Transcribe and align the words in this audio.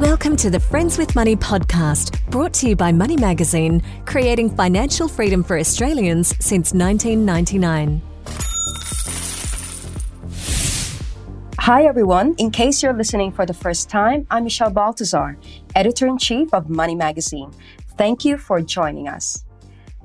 Welcome 0.00 0.34
to 0.36 0.48
the 0.48 0.58
Friends 0.58 0.96
with 0.96 1.14
Money 1.14 1.36
podcast, 1.36 2.26
brought 2.30 2.54
to 2.54 2.70
you 2.70 2.74
by 2.74 2.90
Money 2.90 3.18
Magazine, 3.18 3.82
creating 4.06 4.48
financial 4.48 5.06
freedom 5.08 5.44
for 5.44 5.58
Australians 5.58 6.28
since 6.42 6.72
1999. 6.72 8.00
Hi, 11.58 11.84
everyone. 11.84 12.34
In 12.38 12.50
case 12.50 12.82
you're 12.82 12.94
listening 12.94 13.30
for 13.30 13.44
the 13.44 13.52
first 13.52 13.90
time, 13.90 14.26
I'm 14.30 14.44
Michelle 14.44 14.70
Baltazar, 14.70 15.36
editor 15.74 16.06
in 16.06 16.16
chief 16.16 16.54
of 16.54 16.70
Money 16.70 16.94
Magazine. 16.94 17.52
Thank 17.98 18.24
you 18.24 18.38
for 18.38 18.62
joining 18.62 19.06
us. 19.06 19.44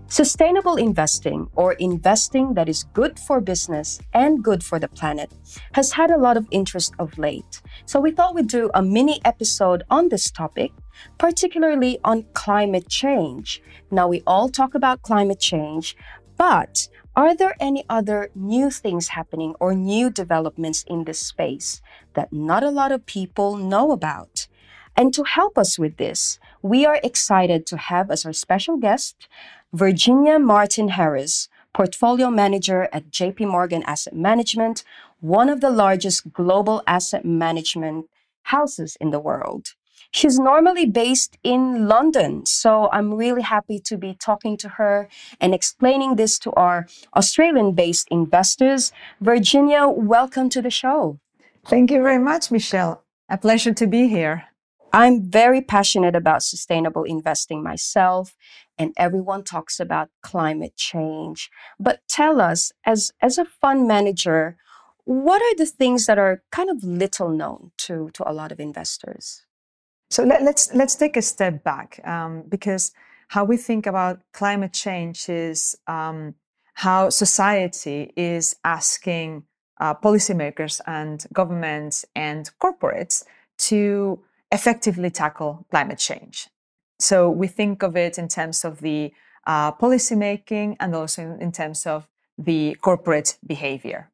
Sustainable 0.07 0.75
investing, 0.75 1.49
or 1.55 1.73
investing 1.73 2.53
that 2.53 2.69
is 2.69 2.85
good 2.93 3.19
for 3.19 3.41
business 3.41 3.99
and 4.13 4.43
good 4.43 4.63
for 4.63 4.79
the 4.79 4.87
planet, 4.87 5.31
has 5.73 5.93
had 5.93 6.11
a 6.11 6.17
lot 6.17 6.37
of 6.37 6.47
interest 6.51 6.93
of 6.99 7.17
late. 7.17 7.61
So 7.85 7.99
we 7.99 8.11
thought 8.11 8.35
we'd 8.35 8.47
do 8.47 8.69
a 8.73 8.83
mini 8.83 9.19
episode 9.25 9.83
on 9.89 10.09
this 10.09 10.29
topic, 10.29 10.71
particularly 11.17 11.99
on 12.03 12.25
climate 12.33 12.87
change. 12.87 13.63
Now, 13.89 14.07
we 14.07 14.21
all 14.27 14.47
talk 14.47 14.75
about 14.75 15.01
climate 15.01 15.39
change, 15.39 15.97
but 16.37 16.87
are 17.15 17.35
there 17.35 17.55
any 17.59 17.83
other 17.89 18.29
new 18.35 18.69
things 18.69 19.07
happening 19.09 19.55
or 19.59 19.73
new 19.73 20.09
developments 20.11 20.83
in 20.87 21.05
this 21.05 21.19
space 21.19 21.81
that 22.13 22.31
not 22.31 22.63
a 22.63 22.69
lot 22.69 22.91
of 22.91 23.05
people 23.07 23.57
know 23.57 23.91
about? 23.91 24.47
And 24.95 25.13
to 25.13 25.23
help 25.23 25.57
us 25.57 25.79
with 25.79 25.97
this, 25.97 26.39
we 26.65 26.83
are 26.83 26.99
excited 27.03 27.67
to 27.67 27.77
have 27.77 28.09
as 28.09 28.25
our 28.25 28.33
special 28.33 28.75
guest 28.75 29.27
Virginia 29.71 30.39
Martin 30.39 30.87
Harris, 30.89 31.47
portfolio 31.75 32.31
manager 32.31 32.89
at 32.91 33.11
JP 33.11 33.51
Morgan 33.51 33.83
Asset 33.83 34.15
Management, 34.15 34.83
one 35.19 35.47
of 35.47 35.61
the 35.61 35.69
largest 35.69 36.33
global 36.33 36.81
asset 36.87 37.23
management 37.23 38.07
houses 38.55 38.97
in 38.99 39.11
the 39.11 39.19
world. 39.19 39.75
She's 40.09 40.39
normally 40.39 40.87
based 40.87 41.37
in 41.43 41.87
London, 41.87 42.47
so 42.47 42.89
I'm 42.91 43.13
really 43.13 43.43
happy 43.43 43.79
to 43.81 43.95
be 43.95 44.15
talking 44.15 44.57
to 44.57 44.69
her 44.79 45.07
and 45.39 45.53
explaining 45.53 46.15
this 46.15 46.39
to 46.39 46.51
our 46.53 46.87
Australian 47.15 47.73
based 47.73 48.07
investors. 48.09 48.91
Virginia, 49.21 49.87
welcome 49.87 50.49
to 50.49 50.63
the 50.63 50.71
show. 50.71 51.19
Thank 51.63 51.91
you 51.91 52.01
very 52.01 52.23
much, 52.31 52.49
Michelle. 52.49 53.03
A 53.29 53.37
pleasure 53.37 53.73
to 53.73 53.85
be 53.85 54.07
here. 54.07 54.45
I'm 54.95 55.29
very 55.29 55.61
passionate 55.61 56.15
about 56.15 56.41
sustainable 56.41 57.03
investing 57.03 57.61
myself, 57.61 58.33
and 58.77 58.93
everyone 58.95 59.43
talks 59.43 59.77
about 59.77 60.09
climate 60.23 60.77
change. 60.77 61.51
But 61.77 61.99
tell 62.07 62.39
us, 62.39 62.71
as, 62.85 63.11
as 63.21 63.37
a 63.37 63.43
fund 63.43 63.89
manager, 63.89 64.55
what 65.03 65.41
are 65.41 65.55
the 65.57 65.65
things 65.65 66.05
that 66.05 66.17
are 66.17 66.43
kind 66.49 66.69
of 66.69 66.81
little 66.81 67.27
known 67.27 67.71
to, 67.79 68.09
to 68.13 68.23
a 68.25 68.31
lot 68.31 68.53
of 68.53 68.59
investors? 68.61 69.43
So 70.09 70.23
let, 70.23 70.39
us 70.39 70.45
let's, 70.45 70.73
let's 70.73 70.95
take 70.95 71.17
a 71.17 71.21
step 71.21 71.61
back 71.61 71.99
um, 72.07 72.43
because 72.47 72.93
how 73.27 73.43
we 73.43 73.57
think 73.57 73.85
about 73.85 74.21
climate 74.31 74.71
change 74.71 75.27
is 75.27 75.75
um, 75.87 76.35
how 76.75 77.09
society 77.09 78.13
is 78.15 78.55
asking 78.63 79.43
uh, 79.81 79.93
policymakers 79.93 80.79
and 80.87 81.25
governments 81.33 82.05
and 82.15 82.49
corporates 82.63 83.25
to 83.57 84.23
effectively 84.51 85.09
tackle 85.09 85.65
climate 85.69 85.99
change. 85.99 86.49
So 86.99 87.29
we 87.29 87.47
think 87.47 87.83
of 87.83 87.95
it 87.95 88.17
in 88.17 88.27
terms 88.27 88.63
of 88.63 88.81
the 88.81 89.11
uh, 89.45 89.71
policymaking 89.73 90.75
and 90.79 90.95
also 90.95 91.37
in, 91.39 91.51
terms 91.51 91.85
of 91.85 92.07
the 92.37 92.75
corporate 92.81 93.37
behavior. 93.45 94.09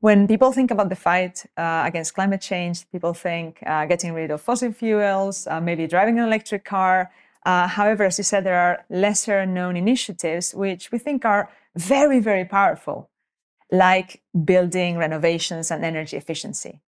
When 0.00 0.26
people 0.26 0.52
think 0.52 0.70
about 0.70 0.88
the 0.88 0.96
fight 0.96 1.44
uh, 1.56 1.84
against 1.86 2.14
climate 2.14 2.40
change, 2.40 2.90
people 2.90 3.14
think 3.14 3.62
uh, 3.66 3.86
getting 3.86 4.12
rid 4.12 4.30
of 4.30 4.40
fossil 4.40 4.72
fuels, 4.72 5.46
uh, 5.46 5.60
maybe 5.60 5.86
driving 5.86 6.18
an 6.18 6.24
electric 6.24 6.64
car. 6.64 7.10
Uh, 7.46 7.66
however, 7.66 8.04
as 8.04 8.18
you 8.18 8.24
said, 8.24 8.44
there 8.44 8.58
are 8.58 8.84
lesser 8.90 9.46
known 9.46 9.76
initiatives 9.76 10.54
which 10.54 10.92
we 10.92 10.98
think 10.98 11.24
are 11.24 11.50
very, 11.76 12.20
very 12.20 12.44
powerful, 12.44 13.10
like 13.70 14.22
building 14.44 14.98
renovations 14.98 15.70
and 15.70 15.84
energy 15.84 16.16
efficiency. 16.16 16.80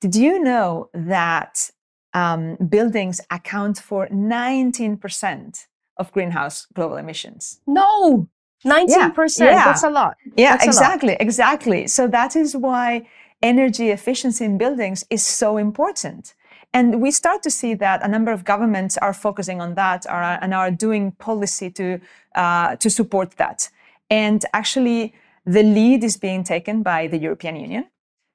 Did 0.00 0.16
you 0.16 0.42
know 0.42 0.88
that 0.94 1.70
um, 2.14 2.56
buildings 2.68 3.20
account 3.30 3.78
for 3.78 4.08
19% 4.08 5.66
of 5.96 6.12
greenhouse 6.12 6.66
global 6.74 6.96
emissions. 6.96 7.60
No, 7.66 8.28
19%. 8.64 9.38
Yeah, 9.38 9.44
yeah. 9.44 9.64
That's 9.64 9.84
a 9.84 9.90
lot. 9.90 10.16
Yeah, 10.36 10.52
That's 10.52 10.66
exactly, 10.66 11.16
exactly. 11.20 11.86
So 11.86 12.08
that 12.08 12.36
is 12.36 12.56
why 12.56 13.06
energy 13.42 13.90
efficiency 13.90 14.44
in 14.44 14.58
buildings 14.58 15.04
is 15.10 15.24
so 15.24 15.56
important. 15.56 16.34
And 16.72 17.00
we 17.00 17.10
start 17.10 17.42
to 17.42 17.50
see 17.50 17.74
that 17.74 18.04
a 18.04 18.08
number 18.08 18.30
of 18.30 18.44
governments 18.44 18.96
are 18.98 19.12
focusing 19.12 19.60
on 19.60 19.74
that 19.74 20.06
are, 20.06 20.38
and 20.40 20.54
are 20.54 20.70
doing 20.70 21.12
policy 21.12 21.70
to, 21.70 22.00
uh, 22.34 22.76
to 22.76 22.88
support 22.88 23.32
that. 23.38 23.68
And 24.08 24.44
actually, 24.52 25.14
the 25.44 25.62
lead 25.62 26.04
is 26.04 26.16
being 26.16 26.44
taken 26.44 26.82
by 26.82 27.06
the 27.08 27.18
European 27.18 27.56
Union. 27.56 27.86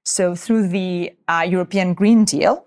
So 0.03 0.35
through 0.35 0.67
the 0.67 1.13
uh, 1.27 1.45
European 1.47 1.93
Green 1.93 2.25
Deal, 2.25 2.65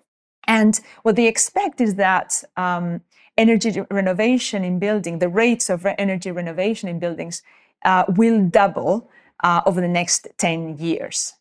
and 0.48 0.81
what 1.03 1.14
they 1.14 1.28
expect 1.28 1.81
is 1.81 1.94
that 1.97 2.42
um, 2.56 3.03
energy 3.36 3.81
renovation 3.91 4.64
in 4.64 4.78
building, 4.78 5.20
the 5.20 5.28
rates 5.28 5.70
of 5.70 5.84
re- 5.84 5.94
energy 5.98 6.31
renovation 6.31 6.88
in 6.88 6.98
buildings 6.98 7.42
uh, 7.84 8.04
will 8.09 8.44
double 8.44 9.10
uh, 9.44 9.60
over 9.66 9.81
the 9.81 9.88
next 9.88 10.26
10 10.38 10.78
years. 10.78 11.34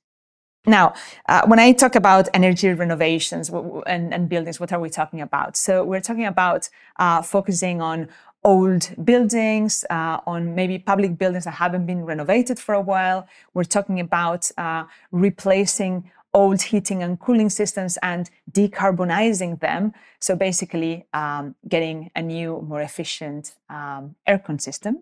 Now, 0.67 0.93
uh, 1.29 1.43
when 1.47 1.59
I 1.59 1.71
talk 1.71 1.95
about 1.95 2.27
energy 2.33 2.69
renovations 2.73 3.49
and, 3.49 4.13
and, 4.13 4.27
buildings, 4.27 4.59
what 4.59 4.73
are 4.73 4.81
we 4.81 4.89
talking 4.89 5.21
about? 5.21 5.55
So 5.55 5.85
we're 5.85 6.01
talking 6.01 6.25
about 6.25 6.69
uh, 6.97 7.21
focusing 7.21 7.81
on 7.81 8.09
old 8.43 8.93
buildings, 9.03 9.85
uh, 9.89 10.19
on 10.27 10.55
maybe 10.55 10.77
public 10.77 11.17
buildings 11.17 11.45
that 11.45 11.51
haven't 11.51 11.85
been 11.85 12.03
renovated 12.03 12.59
for 12.59 12.75
a 12.75 12.81
while. 12.81 13.27
We're 13.53 13.63
talking 13.63 14.01
about 14.01 14.51
uh, 14.57 14.83
replacing 15.11 16.11
old 16.37 16.61
heating 16.69 17.01
and 17.01 17.19
cooling 17.19 17.49
systems 17.49 17.97
and 18.11 18.29
decarbonizing 18.51 19.59
them. 19.59 19.91
So 20.19 20.35
basically, 20.35 20.93
um, 21.13 21.55
getting 21.67 22.11
a 22.15 22.21
new, 22.21 22.61
more 22.61 22.81
efficient 22.81 23.55
um, 23.69 24.15
aircon 24.31 24.61
system, 24.61 24.93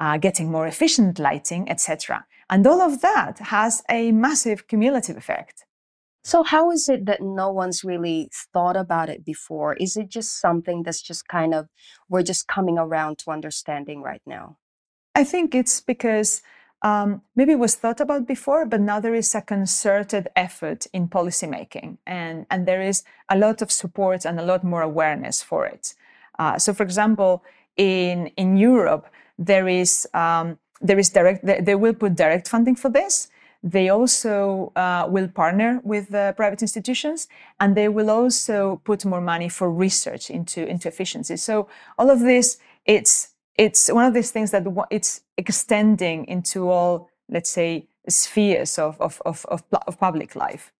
uh, 0.00 0.16
getting 0.16 0.50
more 0.50 0.66
efficient 0.66 1.18
lighting, 1.18 1.68
etc. 1.70 2.24
And 2.48 2.66
all 2.66 2.80
of 2.80 3.02
that 3.02 3.34
has 3.56 3.82
a 3.90 4.10
massive 4.12 4.66
cumulative 4.68 5.16
effect. 5.18 5.64
So, 6.22 6.42
how 6.42 6.70
is 6.70 6.88
it 6.88 7.06
that 7.06 7.20
no 7.22 7.50
one's 7.50 7.84
really 7.84 8.30
thought 8.52 8.76
about 8.76 9.08
it 9.08 9.24
before? 9.24 9.74
Is 9.74 9.96
it 9.96 10.08
just 10.08 10.40
something 10.40 10.82
that's 10.82 11.02
just 11.02 11.28
kind 11.28 11.52
of, 11.54 11.68
we're 12.08 12.28
just 12.32 12.46
coming 12.46 12.78
around 12.78 13.18
to 13.20 13.30
understanding 13.30 14.02
right 14.02 14.22
now? 14.26 14.56
I 15.14 15.24
think 15.24 15.54
it's 15.54 15.80
because 15.80 16.42
um, 16.82 17.22
maybe 17.36 17.54
was 17.54 17.74
thought 17.74 18.00
about 18.00 18.26
before, 18.26 18.64
but 18.64 18.80
now 18.80 19.00
there 19.00 19.14
is 19.14 19.34
a 19.34 19.42
concerted 19.42 20.28
effort 20.34 20.86
in 20.92 21.08
policymaking, 21.08 21.98
and 22.06 22.46
and 22.50 22.66
there 22.66 22.82
is 22.82 23.04
a 23.28 23.36
lot 23.36 23.60
of 23.62 23.70
support 23.70 24.24
and 24.24 24.40
a 24.40 24.44
lot 24.44 24.64
more 24.64 24.82
awareness 24.82 25.42
for 25.42 25.66
it. 25.66 25.94
Uh, 26.38 26.58
so, 26.58 26.72
for 26.72 26.82
example, 26.82 27.44
in 27.76 28.28
in 28.36 28.56
Europe, 28.56 29.06
there 29.38 29.68
is 29.68 30.08
um, 30.14 30.58
there 30.80 30.98
is 30.98 31.10
direct 31.10 31.44
they, 31.44 31.60
they, 31.60 31.74
will 31.74 31.94
put 31.94 32.14
direct 32.14 32.48
funding 32.48 32.76
for 32.76 32.88
this. 32.88 33.28
They 33.62 33.90
also 33.90 34.72
uh, 34.74 35.06
will 35.06 35.28
partner 35.28 35.82
with 35.84 36.14
uh, 36.14 36.32
private 36.32 36.62
institutions, 36.62 37.28
and 37.58 37.76
they 37.76 37.90
will 37.90 38.08
also 38.08 38.80
put 38.84 39.04
more 39.04 39.20
money 39.20 39.50
for 39.50 39.70
research 39.70 40.30
into 40.30 40.66
into 40.66 40.88
efficiency. 40.88 41.36
So 41.36 41.68
all 41.98 42.10
of 42.10 42.20
this, 42.20 42.56
it's 42.86 43.34
it's 43.60 43.92
one 43.92 44.06
of 44.06 44.14
these 44.14 44.30
things 44.30 44.52
that 44.52 44.64
it's 44.90 45.20
extending 45.36 46.24
into 46.24 46.70
all, 46.70 47.10
let's 47.28 47.50
say, 47.50 47.88
spheres 48.08 48.78
of, 48.78 48.98
of, 49.02 49.20
of, 49.26 49.44
of, 49.50 49.62
of 49.86 50.00
public 50.00 50.34
life. 50.34 50.72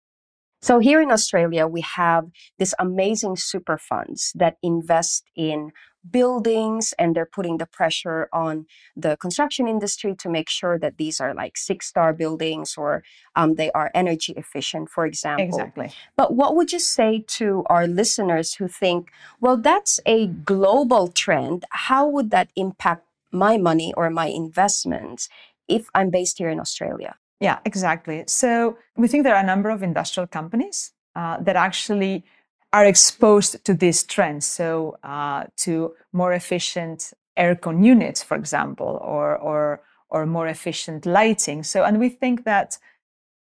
So 0.63 0.79
here 0.79 1.03
in 1.03 1.11
Australia, 1.11 1.67
we 1.67 1.83
have 1.83 2.25
these 2.59 2.73
amazing 2.79 3.37
super 3.37 3.77
funds 3.77 4.33
that 4.35 4.57
invest 4.63 5.25
in 5.37 5.73
buildings 6.09 6.95
and 6.99 7.15
they're 7.15 7.27
putting 7.27 7.59
the 7.59 7.67
pressure 7.67 8.29
on 8.33 8.67
the 8.97 9.17
construction 9.17 9.69
industry 9.69 10.15
to 10.17 10.29
make 10.29 10.49
sure 10.49 10.79
that 10.79 10.97
these 10.97 11.21
are 11.21 11.35
like 11.35 11.57
six 11.57 11.87
star 11.87 12.13
buildings 12.13 12.75
or 12.77 13.03
um, 13.37 13.55
they 13.55 13.71
are 13.73 13.91
energy 13.95 14.33
efficient, 14.37 14.89
for 14.89 15.05
example. 15.05 15.45
Exactly. 15.45 15.93
But 16.17 16.35
what 16.35 16.57
would 16.57 16.73
you 16.73 16.79
say 16.79 17.25
to 17.29 17.65
our 17.67 17.87
listeners 17.87 18.55
who 18.55 18.69
think, 18.69 19.11
well, 19.41 19.57
that's 19.57 20.01
a 20.07 20.27
global 20.27 21.09
trend? 21.09 21.65
How 21.71 22.09
would 22.09 22.31
that 22.31 22.49
impact 22.57 23.05
my 23.31 23.59
money 23.59 23.93
or 23.97 24.11
my 24.11 24.27
investments 24.27 25.29
if 25.69 25.89
I'm 25.95 26.11
based 26.11 26.39
here 26.39 26.49
in 26.49 26.61
Australia? 26.61 27.17
Yeah, 27.41 27.59
exactly. 27.65 28.25
So 28.27 28.77
we 28.97 29.09
think 29.09 29.25
there 29.25 29.35
are 29.35 29.43
a 29.43 29.47
number 29.47 29.71
of 29.71 29.83
industrial 29.83 30.27
companies 30.27 30.93
uh, 31.17 31.41
that 31.41 31.57
actually 31.57 32.25
are 32.73 32.85
exposed 32.85 33.65
to 33.65 33.75
these 33.75 34.03
trends. 34.05 34.47
So, 34.47 34.97
uh, 35.03 35.45
to 35.59 35.95
more 36.13 36.33
efficient 36.33 37.13
aircon 37.37 37.85
units, 37.85 38.23
for 38.23 38.37
example, 38.37 39.01
or, 39.03 39.37
or, 39.37 39.83
or 40.09 40.27
more 40.27 40.49
efficient 40.49 41.07
lighting. 41.07 41.63
So, 41.63 41.85
and 41.85 41.99
we 41.99 42.09
think 42.09 42.45
that 42.45 42.79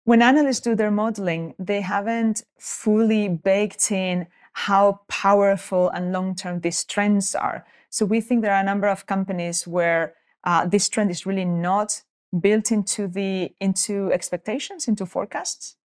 when 0.04 0.22
analysts 0.22 0.60
do 0.60 0.74
their 0.76 0.90
modeling, 0.90 1.54
they 1.58 1.80
haven't 1.80 2.44
fully 2.58 3.28
baked 3.28 3.90
in 3.90 4.28
how 4.52 5.00
powerful 5.08 5.90
and 5.90 6.12
long 6.12 6.34
term 6.34 6.60
these 6.60 6.84
trends 6.84 7.34
are. 7.34 7.66
So 7.90 8.06
we 8.06 8.20
think 8.20 8.42
there 8.42 8.54
are 8.54 8.60
a 8.60 8.64
number 8.64 8.88
of 8.88 9.06
companies 9.06 9.66
where 9.66 10.14
uh, 10.44 10.66
this 10.66 10.88
trend 10.88 11.10
is 11.10 11.26
really 11.26 11.44
not 11.44 12.02
built 12.40 12.70
into 12.70 13.08
the 13.08 13.52
into 13.60 14.12
expectations, 14.12 14.88
into 14.88 15.06
forecasts, 15.06 15.76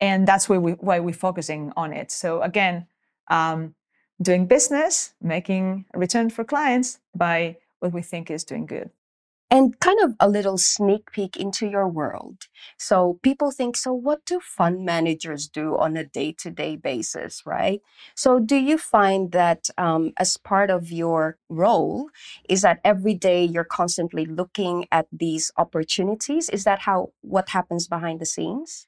and 0.00 0.28
that's 0.28 0.48
why 0.48 0.58
we 0.58 0.72
why 0.72 1.00
we're 1.00 1.12
focusing 1.14 1.72
on 1.76 1.92
it. 1.92 2.10
So 2.10 2.42
again, 2.42 2.86
um, 3.30 3.74
doing 4.20 4.46
business, 4.46 5.14
making 5.22 5.86
a 5.94 5.98
return 5.98 6.30
for 6.30 6.44
clients 6.44 6.98
by 7.14 7.56
what 7.80 7.92
we 7.92 8.02
think 8.02 8.30
is 8.30 8.44
doing 8.44 8.66
good 8.66 8.90
and 9.50 9.78
kind 9.80 9.98
of 10.02 10.14
a 10.20 10.28
little 10.28 10.56
sneak 10.56 11.10
peek 11.10 11.36
into 11.36 11.66
your 11.68 11.88
world. 11.88 12.46
So 12.78 13.18
people 13.22 13.50
think, 13.50 13.76
so 13.76 13.92
what 13.92 14.24
do 14.24 14.40
fund 14.40 14.84
managers 14.84 15.48
do 15.48 15.76
on 15.76 15.96
a 15.96 16.04
day 16.04 16.32
to 16.38 16.50
day 16.50 16.76
basis, 16.76 17.42
right? 17.44 17.80
So 18.14 18.38
do 18.38 18.56
you 18.56 18.78
find 18.78 19.32
that 19.32 19.68
um, 19.76 20.12
as 20.18 20.36
part 20.36 20.70
of 20.70 20.92
your 20.92 21.36
role, 21.48 22.10
is 22.48 22.62
that 22.62 22.80
every 22.84 23.14
day 23.14 23.44
you're 23.44 23.64
constantly 23.64 24.24
looking 24.24 24.86
at 24.92 25.06
these 25.12 25.50
opportunities? 25.56 26.48
Is 26.48 26.64
that 26.64 26.80
how 26.80 27.12
what 27.22 27.48
happens 27.48 27.88
behind 27.88 28.20
the 28.20 28.26
scenes? 28.26 28.86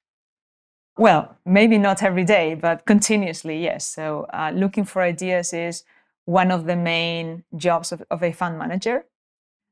Well, 0.98 1.36
maybe 1.46 1.78
not 1.78 2.02
every 2.02 2.24
day, 2.24 2.54
but 2.54 2.84
continuously, 2.84 3.62
yes. 3.62 3.86
So 3.86 4.26
uh, 4.32 4.52
looking 4.54 4.84
for 4.84 5.02
ideas 5.02 5.52
is 5.52 5.84
one 6.26 6.50
of 6.50 6.66
the 6.66 6.76
main 6.76 7.44
jobs 7.56 7.92
of, 7.92 8.02
of 8.10 8.22
a 8.22 8.32
fund 8.32 8.58
manager. 8.58 9.06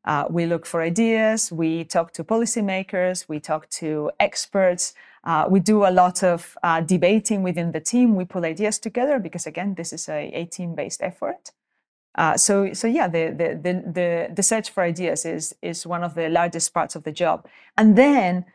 Uh, 0.05 0.25
we 0.31 0.47
look 0.47 0.65
for 0.65 0.81
ideas, 0.81 1.53
we 1.53 1.85
talk 1.85 2.13
to 2.15 2.25
policymakers, 2.25 3.29
we 3.29 3.39
talk 3.39 3.69
to 3.69 4.11
experts. 4.19 4.95
Uh, 5.25 5.47
we 5.51 5.61
do 5.61 5.85
a 5.85 5.91
lot 5.91 6.23
of 6.23 6.57
uh, 6.63 6.81
debating 6.81 7.43
within 7.43 7.73
the 7.73 7.81
team. 7.81 8.17
We 8.17 8.25
pull 8.25 8.47
ideas 8.47 8.79
together 8.79 9.19
because, 9.19 9.47
again, 9.47 9.75
this 9.75 9.93
is 9.93 10.09
a, 10.09 10.31
a 10.33 10.47
team 10.47 10.75
based 10.75 11.03
effort. 11.03 11.53
Uh, 12.15 12.39
so, 12.39 12.73
so 12.73 12.87
yeah, 12.87 13.07
the, 13.07 13.29
the, 13.29 13.61
the, 13.63 13.93
the, 13.93 14.35
the 14.35 14.43
search 14.43 14.71
for 14.71 14.83
ideas 14.83 15.27
is, 15.27 15.55
is 15.61 15.87
one 15.87 16.03
of 16.03 16.15
the 16.15 16.31
largest 16.31 16.73
parts 16.73 16.97
of 16.97 17.05
the 17.05 17.13
job. 17.13 17.47
And 17.77 17.97
then 17.97 18.47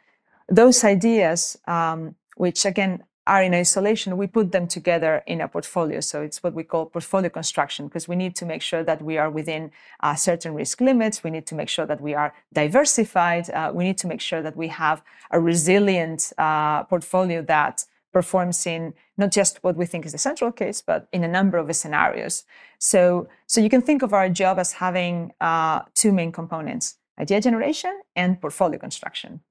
those 0.50 0.84
ideas, 0.84 1.58
um, 1.68 2.16
which 2.36 2.66
again 2.66 3.04
are 3.28 3.42
in 3.42 3.54
isolation, 3.56 4.18
we 4.18 4.28
put 4.28 4.52
them 4.52 4.68
together 4.68 5.24
in 5.26 5.42
a 5.42 5.48
portfolio. 5.48 6.00
So 6.00 6.22
it's 6.22 6.44
what 6.44 6.54
we 6.54 6.64
call 6.64 6.86
portfolio 6.86 7.30
construction 7.30 7.88
because 7.88 8.08
we 8.08 8.16
need 8.16 8.36
to 8.36 8.46
make 8.46 8.62
sure 8.62 8.84
that 8.84 9.02
we 9.02 9.18
are 9.18 9.32
within 9.32 9.72
uh, 10.02 10.14
certain 10.16 10.54
risk 10.54 10.80
limits. 10.80 11.24
We 11.24 11.32
need 11.32 11.48
to 11.48 11.56
make 11.56 11.70
sure 11.70 11.88
that 11.88 12.02
we 12.02 12.14
are 12.14 12.34
diversified. 12.54 13.50
Uh, 13.50 13.72
we 13.74 13.84
need 13.84 13.98
to 14.00 14.08
make 14.08 14.22
sure 14.22 14.44
that 14.44 14.56
we 14.56 14.68
have 14.68 15.02
a 15.32 15.40
resilient 15.40 16.34
uh, 16.38 16.84
portfolio 16.84 17.42
that 17.44 17.86
performs 18.14 18.66
in 18.68 18.94
not 19.18 19.32
just 19.32 19.62
what 19.64 19.76
we 19.76 19.86
think 19.86 20.06
is 20.06 20.12
the 20.12 20.18
central 20.18 20.52
case, 20.52 20.82
but 20.82 21.08
in 21.12 21.24
a 21.24 21.28
number 21.28 21.58
of 21.58 21.76
scenarios. 21.76 22.44
So, 22.78 23.28
so 23.48 23.60
you 23.60 23.70
can 23.70 23.82
think 23.82 24.04
of 24.04 24.14
our 24.14 24.30
job 24.30 24.60
as 24.60 24.74
having 24.74 25.34
uh, 25.42 25.82
two 25.96 26.14
main 26.14 26.32
components: 26.32 26.98
idea 27.20 27.42
generation 27.42 27.94
and 28.16 28.40
portfolio 28.40 28.80
construction. 28.80 29.42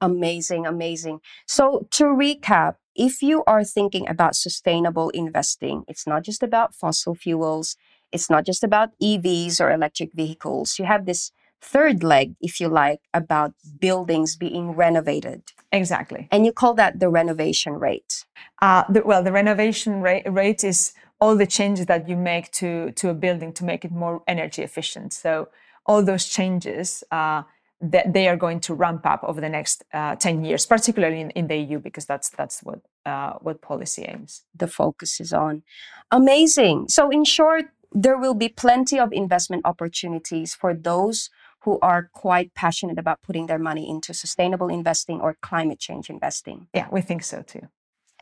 Amazing, 0.00 0.66
amazing. 0.66 1.20
So, 1.46 1.86
to 1.92 2.04
recap, 2.04 2.76
if 2.94 3.22
you 3.22 3.44
are 3.46 3.64
thinking 3.64 4.08
about 4.08 4.34
sustainable 4.34 5.10
investing, 5.10 5.84
it's 5.88 6.06
not 6.06 6.22
just 6.22 6.42
about 6.42 6.74
fossil 6.74 7.14
fuels, 7.14 7.76
it's 8.12 8.30
not 8.30 8.44
just 8.46 8.64
about 8.64 8.90
EVs 9.00 9.60
or 9.60 9.70
electric 9.70 10.12
vehicles. 10.12 10.78
You 10.78 10.86
have 10.86 11.06
this 11.06 11.32
third 11.60 12.02
leg, 12.02 12.34
if 12.40 12.60
you 12.60 12.68
like, 12.68 13.00
about 13.12 13.52
buildings 13.78 14.36
being 14.36 14.72
renovated. 14.72 15.42
Exactly. 15.72 16.26
And 16.30 16.46
you 16.46 16.52
call 16.52 16.74
that 16.74 16.98
the 16.98 17.08
renovation 17.08 17.74
rate. 17.74 18.24
Uh, 18.60 18.84
the, 18.88 19.02
well, 19.02 19.22
the 19.22 19.32
renovation 19.32 20.00
rate, 20.00 20.24
rate 20.26 20.64
is 20.64 20.94
all 21.20 21.36
the 21.36 21.46
changes 21.46 21.86
that 21.86 22.08
you 22.08 22.16
make 22.16 22.50
to, 22.52 22.92
to 22.92 23.10
a 23.10 23.14
building 23.14 23.52
to 23.52 23.64
make 23.64 23.84
it 23.84 23.92
more 23.92 24.22
energy 24.26 24.62
efficient. 24.62 25.12
So, 25.12 25.48
all 25.86 26.02
those 26.02 26.26
changes. 26.26 27.04
Uh, 27.10 27.42
that 27.80 28.12
they 28.12 28.28
are 28.28 28.36
going 28.36 28.60
to 28.60 28.74
ramp 28.74 29.06
up 29.06 29.24
over 29.24 29.40
the 29.40 29.48
next 29.48 29.84
uh, 29.94 30.14
10 30.16 30.44
years, 30.44 30.66
particularly 30.66 31.20
in, 31.20 31.30
in, 31.30 31.46
the 31.46 31.56
EU, 31.56 31.78
because 31.78 32.04
that's 32.04 32.28
that's 32.28 32.62
what 32.62 32.80
uh, 33.06 33.34
what 33.40 33.62
policy 33.62 34.02
aims. 34.02 34.42
The 34.54 34.66
focus 34.66 35.20
is 35.20 35.32
on. 35.32 35.62
Amazing. 36.10 36.88
So, 36.88 37.10
in 37.10 37.24
short, 37.24 37.66
there 37.92 38.18
will 38.18 38.34
be 38.34 38.48
plenty 38.48 38.98
of 38.98 39.12
investment 39.12 39.62
opportunities 39.64 40.54
for 40.54 40.74
those 40.74 41.30
who 41.60 41.78
are 41.80 42.10
quite 42.12 42.54
passionate 42.54 42.98
about 42.98 43.22
putting 43.22 43.46
their 43.46 43.58
money 43.58 43.88
into 43.88 44.14
sustainable 44.14 44.68
investing 44.68 45.20
or 45.20 45.36
climate 45.42 45.78
change 45.78 46.08
investing. 46.08 46.68
Yeah, 46.74 46.88
we 46.90 47.00
think 47.00 47.22
so 47.22 47.42
too. 47.42 47.68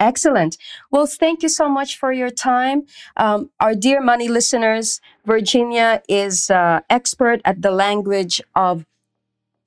Excellent. 0.00 0.56
Well, 0.90 1.06
thank 1.06 1.42
you 1.42 1.48
so 1.48 1.68
much 1.68 1.98
for 1.98 2.12
your 2.12 2.30
time. 2.30 2.86
Um, 3.16 3.50
our 3.58 3.74
dear 3.74 4.00
money 4.00 4.28
listeners, 4.28 5.00
Virginia 5.24 6.02
is 6.08 6.50
uh, 6.50 6.80
expert 6.88 7.40
at 7.44 7.62
the 7.62 7.72
language 7.72 8.40
of 8.54 8.86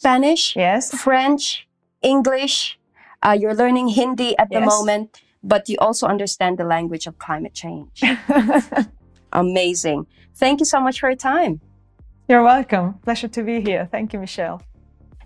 Spanish, 0.02 0.56
yes, 0.56 0.90
French, 0.90 1.68
English. 2.02 2.80
Uh, 3.22 3.38
you're 3.40 3.54
learning 3.54 3.88
Hindi 3.90 4.36
at 4.40 4.50
the 4.50 4.58
yes. 4.58 4.66
moment, 4.66 5.22
but 5.44 5.70
you 5.70 5.78
also 5.78 6.08
understand 6.08 6.58
the 6.58 6.64
language 6.64 7.06
of 7.06 7.20
climate 7.20 7.54
change. 7.54 8.02
Amazing. 9.32 10.08
Thank 10.34 10.60
you 10.60 10.66
so 10.66 10.80
much 10.82 11.00
for 11.00 11.08
your 11.08 11.16
time. 11.16 11.62
You're 12.28 12.42
welcome. 12.42 12.96
Pleasure 13.06 13.28
to 13.28 13.44
be 13.44 13.62
here. 13.62 13.88
Thank 13.92 14.12
you, 14.14 14.18
Michelle. 14.18 14.64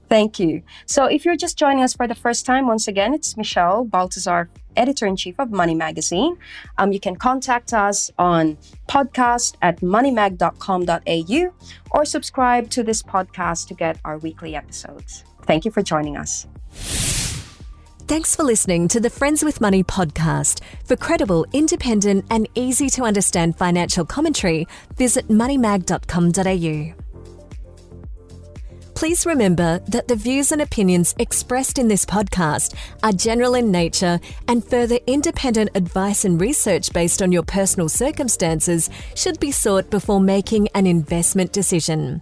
Thank 0.09 0.41
you. 0.41 0.61
So, 0.85 1.05
if 1.05 1.23
you're 1.23 1.37
just 1.37 1.57
joining 1.57 1.81
us 1.81 1.93
for 1.93 2.05
the 2.05 2.13
first 2.25 2.45
time, 2.45 2.67
once 2.67 2.85
again, 2.85 3.13
it's 3.13 3.37
Michelle 3.37 3.85
Baltazar, 3.85 4.49
editor 4.77 5.05
in 5.05 5.15
chief 5.15 5.39
of 5.39 5.51
Money 5.51 5.75
Magazine. 5.75 6.37
Um, 6.77 6.91
you 6.91 6.99
can 6.99 7.15
contact 7.15 7.73
us 7.73 8.11
on 8.17 8.57
podcast 8.87 9.55
at 9.61 9.81
moneymag.com.au 9.81 11.53
or 11.91 12.05
subscribe 12.05 12.69
to 12.71 12.83
this 12.83 13.01
podcast 13.01 13.67
to 13.67 13.73
get 13.73 13.99
our 14.05 14.17
weekly 14.17 14.55
episodes. 14.55 15.23
Thank 15.43 15.65
you 15.65 15.71
for 15.71 15.81
joining 15.81 16.17
us. 16.17 16.47
Thanks 18.07 18.35
for 18.35 18.43
listening 18.43 18.87
to 18.89 18.99
the 18.99 19.09
Friends 19.09 19.43
with 19.43 19.59
Money 19.59 19.83
podcast. 19.83 20.61
For 20.83 20.95
credible, 20.95 21.47
independent, 21.53 22.25
and 22.29 22.47
easy 22.53 22.87
to 22.91 23.03
understand 23.03 23.57
financial 23.57 24.05
commentary, 24.05 24.67
visit 24.95 25.27
moneymag.com.au. 25.27 27.04
Please 28.95 29.25
remember 29.25 29.79
that 29.89 30.07
the 30.07 30.15
views 30.15 30.53
and 30.53 30.61
opinions 30.61 31.13
expressed 31.19 31.77
in 31.77 31.89
this 31.89 32.05
podcast 32.05 32.73
are 33.03 33.11
general 33.11 33.53
in 33.53 33.69
nature 33.69 34.21
and 34.47 34.63
further 34.63 34.97
independent 35.05 35.69
advice 35.75 36.23
and 36.23 36.39
research 36.39 36.93
based 36.93 37.21
on 37.21 37.33
your 37.33 37.43
personal 37.43 37.89
circumstances 37.89 38.89
should 39.13 39.37
be 39.41 39.51
sought 39.51 39.89
before 39.89 40.21
making 40.21 40.69
an 40.69 40.87
investment 40.87 41.51
decision. 41.51 42.21